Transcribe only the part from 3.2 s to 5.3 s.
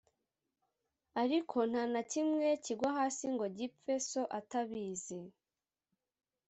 ngo gipfe So atabizi